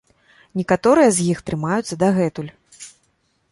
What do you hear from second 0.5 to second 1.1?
Некаторыя